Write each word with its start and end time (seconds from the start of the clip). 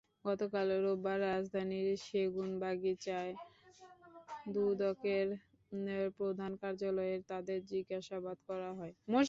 গতকাল 0.25 0.67
রোববার 0.85 1.17
রাজধানীর 1.27 1.87
সেগুনবাগিচায় 2.05 3.33
দুদকের 4.53 5.27
প্রধান 6.17 6.51
কার্যালয়ে 6.61 7.15
তাঁদের 7.29 7.59
জিজ্ঞাসাবাদ 7.71 8.37
করা 8.49 8.69
হয়। 8.77 8.93